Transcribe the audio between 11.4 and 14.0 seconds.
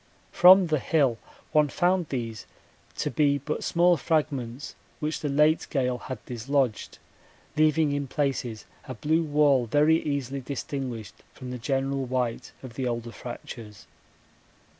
the general white of the older fractures.